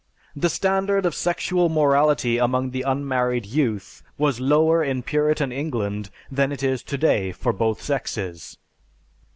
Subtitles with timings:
[0.35, 6.51] The standard of sexual morality among the unmarried youth was lower in Puritan England than
[6.51, 8.57] it is today for both sexes.